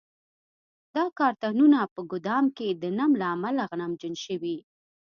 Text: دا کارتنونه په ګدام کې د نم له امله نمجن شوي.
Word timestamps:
دا 0.95 1.05
کارتنونه 1.19 1.79
په 1.93 2.01
ګدام 2.11 2.45
کې 2.57 2.67
د 2.81 2.83
نم 2.97 3.11
له 3.21 3.25
امله 3.35 3.65
نمجن 3.81 4.13
شوي. 4.25 4.57